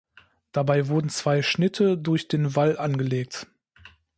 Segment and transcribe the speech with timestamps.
[0.51, 3.45] Dabei wurden zwei Schnitte durch den Wall angelegt.